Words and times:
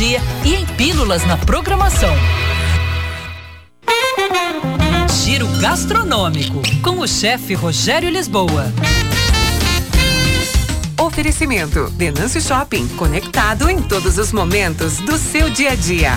dia 0.00 0.18
e 0.46 0.54
em 0.54 0.64
pílulas 0.64 1.26
na 1.26 1.36
programação. 1.36 2.14
Giro 5.22 5.46
Gastronômico, 5.60 6.62
com 6.82 7.00
o 7.00 7.06
chefe 7.06 7.52
Rogério 7.52 8.08
Lisboa. 8.08 8.72
Oferecimento: 10.98 11.90
Denâncio 11.90 12.40
Shopping, 12.40 12.88
conectado 12.96 13.68
em 13.68 13.82
todos 13.82 14.16
os 14.16 14.32
momentos 14.32 14.96
do 15.00 15.18
seu 15.18 15.50
dia 15.50 15.72
a 15.72 15.74
dia. 15.74 16.12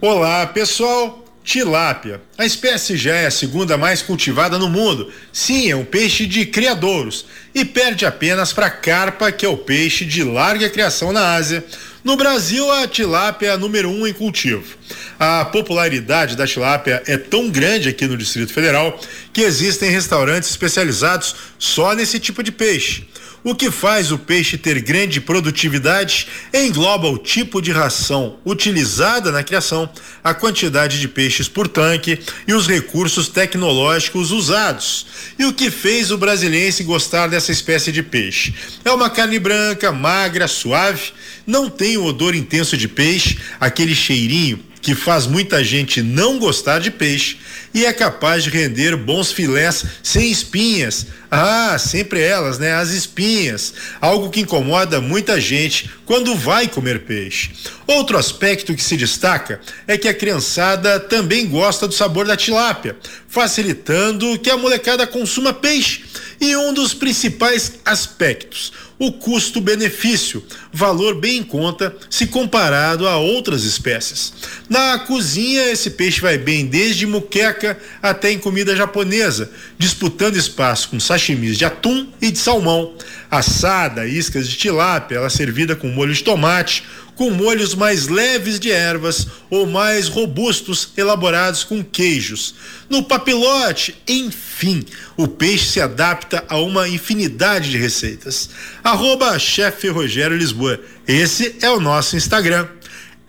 Olá, 0.00 0.48
pessoal. 0.48 1.23
Tilápia. 1.44 2.22
A 2.38 2.46
espécie 2.46 2.96
já 2.96 3.14
é 3.14 3.26
a 3.26 3.30
segunda 3.30 3.76
mais 3.76 4.00
cultivada 4.00 4.58
no 4.58 4.70
mundo. 4.70 5.12
Sim, 5.30 5.70
é 5.70 5.76
um 5.76 5.84
peixe 5.84 6.26
de 6.26 6.46
criadouros 6.46 7.26
e 7.54 7.66
perde 7.66 8.06
apenas 8.06 8.50
para 8.50 8.66
a 8.66 8.70
carpa, 8.70 9.30
que 9.30 9.44
é 9.44 9.48
o 9.48 9.58
peixe 9.58 10.06
de 10.06 10.24
larga 10.24 10.70
criação 10.70 11.12
na 11.12 11.34
Ásia. 11.34 11.62
No 12.02 12.16
Brasil, 12.16 12.70
a 12.72 12.88
tilápia 12.88 13.48
é 13.48 13.50
a 13.50 13.58
número 13.58 13.90
um 13.90 14.06
em 14.06 14.12
cultivo. 14.14 14.74
A 15.18 15.44
popularidade 15.44 16.34
da 16.34 16.46
tilápia 16.46 17.02
é 17.06 17.18
tão 17.18 17.50
grande 17.50 17.90
aqui 17.90 18.06
no 18.06 18.16
Distrito 18.16 18.52
Federal 18.52 18.98
que 19.30 19.42
existem 19.42 19.90
restaurantes 19.90 20.48
especializados 20.48 21.36
só 21.58 21.94
nesse 21.94 22.18
tipo 22.18 22.42
de 22.42 22.52
peixe. 22.52 23.06
O 23.44 23.54
que 23.54 23.70
faz 23.70 24.10
o 24.10 24.16
peixe 24.16 24.56
ter 24.56 24.80
grande 24.80 25.20
produtividade 25.20 26.28
engloba 26.54 27.08
o 27.08 27.18
tipo 27.18 27.60
de 27.60 27.70
ração 27.70 28.38
utilizada 28.42 29.30
na 29.30 29.42
criação, 29.42 29.86
a 30.24 30.32
quantidade 30.32 30.98
de 30.98 31.06
peixes 31.06 31.46
por 31.46 31.68
tanque 31.68 32.18
e 32.48 32.54
os 32.54 32.66
recursos 32.66 33.28
tecnológicos 33.28 34.30
usados. 34.30 35.06
E 35.38 35.44
o 35.44 35.52
que 35.52 35.70
fez 35.70 36.10
o 36.10 36.16
brasiliense 36.16 36.82
gostar 36.84 37.26
dessa 37.26 37.52
espécie 37.52 37.92
de 37.92 38.02
peixe? 38.02 38.54
É 38.82 38.90
uma 38.90 39.10
carne 39.10 39.38
branca, 39.38 39.92
magra, 39.92 40.48
suave, 40.48 41.12
não 41.46 41.68
tem 41.68 41.98
o 41.98 42.04
odor 42.04 42.34
intenso 42.34 42.78
de 42.78 42.88
peixe, 42.88 43.36
aquele 43.60 43.94
cheirinho 43.94 44.58
que 44.84 44.94
faz 44.94 45.26
muita 45.26 45.64
gente 45.64 46.02
não 46.02 46.38
gostar 46.38 46.78
de 46.78 46.90
peixe 46.90 47.38
e 47.72 47.86
é 47.86 47.92
capaz 47.92 48.44
de 48.44 48.50
render 48.50 48.94
bons 48.96 49.32
filés 49.32 49.82
sem 50.02 50.30
espinhas. 50.30 51.06
Ah, 51.30 51.78
sempre 51.78 52.20
elas, 52.20 52.58
né? 52.58 52.74
As 52.74 52.90
espinhas. 52.90 53.72
Algo 53.98 54.28
que 54.28 54.42
incomoda 54.42 55.00
muita 55.00 55.40
gente 55.40 55.90
quando 56.04 56.36
vai 56.36 56.68
comer 56.68 57.00
peixe. 57.00 57.52
Outro 57.86 58.18
aspecto 58.18 58.74
que 58.74 58.84
se 58.84 58.94
destaca 58.94 59.58
é 59.88 59.96
que 59.96 60.06
a 60.06 60.12
criançada 60.12 61.00
também 61.00 61.46
gosta 61.46 61.88
do 61.88 61.94
sabor 61.94 62.26
da 62.26 62.36
tilápia, 62.36 62.94
facilitando 63.26 64.38
que 64.38 64.50
a 64.50 64.56
molecada 64.58 65.06
consuma 65.06 65.54
peixe. 65.54 66.04
E 66.38 66.54
um 66.56 66.74
dos 66.74 66.92
principais 66.92 67.80
aspectos, 67.86 68.70
o 68.98 69.12
custo-benefício, 69.12 70.44
valor 70.72 71.16
bem 71.16 71.38
em 71.38 71.42
conta 71.42 71.94
se 72.08 72.26
comparado 72.26 73.08
a 73.08 73.16
outras 73.16 73.64
espécies. 73.64 74.32
Na 74.68 74.98
cozinha, 75.00 75.70
esse 75.70 75.90
peixe 75.90 76.20
vai 76.20 76.38
bem 76.38 76.66
desde 76.66 77.06
muqueca 77.06 77.78
até 78.02 78.30
em 78.30 78.38
comida 78.38 78.76
japonesa, 78.76 79.50
disputando 79.78 80.36
espaço 80.36 80.88
com 80.88 81.00
sashimis 81.00 81.58
de 81.58 81.64
atum 81.64 82.06
e 82.20 82.30
de 82.30 82.38
salmão. 82.38 82.94
Assada, 83.30 84.06
iscas 84.06 84.48
de 84.48 84.56
tilápia, 84.56 85.16
ela 85.16 85.26
é 85.26 85.30
servida 85.30 85.74
com 85.74 85.88
molho 85.88 86.14
de 86.14 86.22
tomate, 86.22 86.84
com 87.16 87.30
molhos 87.30 87.74
mais 87.74 88.08
leves 88.08 88.58
de 88.58 88.70
ervas 88.70 89.26
ou 89.50 89.66
mais 89.66 90.08
robustos 90.08 90.90
elaborados 90.96 91.64
com 91.64 91.82
queijos. 91.82 92.54
No 92.88 93.02
papilote, 93.02 93.96
enfim, 94.08 94.84
o 95.16 95.26
peixe 95.26 95.66
se 95.66 95.80
adapta 95.80 96.44
a 96.48 96.58
uma 96.58 96.88
infinidade 96.88 97.70
de 97.70 97.78
receitas. 97.78 98.50
Arroba 98.82 99.38
chefe 99.38 99.88
Rogério 99.88 100.36
Lisboa. 100.36 100.80
Esse 101.06 101.56
é 101.60 101.70
o 101.70 101.80
nosso 101.80 102.16
Instagram. 102.16 102.66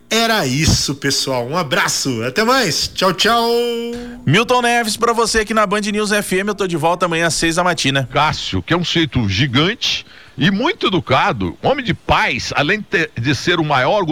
Era 0.10 0.46
isso, 0.46 0.96
pessoal. 0.96 1.48
Um 1.48 1.58
abraço. 1.58 2.24
Até 2.24 2.44
mais. 2.44 2.88
Tchau, 2.88 3.12
tchau. 3.14 3.50
Milton 4.26 4.62
Neves, 4.62 4.96
para 4.96 5.14
você 5.14 5.40
aqui 5.40 5.54
na 5.54 5.66
Band 5.66 5.82
News 5.82 6.12
FM. 6.12 6.48
Eu 6.48 6.56
tô 6.56 6.68
de 6.68 6.78
volta 6.78 7.06
amanhã 7.06 7.28
às 7.28 7.34
seis 7.34 7.56
da 7.56 7.64
matina. 7.64 8.08
Cássio, 8.14 8.62
que 8.62 8.74
é 8.74 8.78
um 8.78 8.84
sujeito 8.84 9.28
gigante 9.28 10.06
e 10.38 10.52
muito 10.52 10.88
educado, 10.88 11.58
homem 11.62 11.84
de 11.84 11.94
paz, 11.94 12.52
além 12.56 12.84
de, 13.20 13.36
ser 13.36 13.60
o 13.60 13.66
maior 13.66 14.06